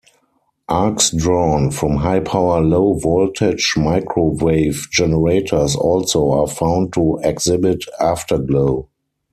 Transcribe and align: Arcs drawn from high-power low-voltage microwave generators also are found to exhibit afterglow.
Arcs 0.67 1.11
drawn 1.11 1.69
from 1.69 1.97
high-power 1.97 2.59
low-voltage 2.61 3.75
microwave 3.77 4.87
generators 4.91 5.75
also 5.75 6.31
are 6.31 6.47
found 6.47 6.91
to 6.91 7.19
exhibit 7.21 7.83
afterglow. 7.99 8.89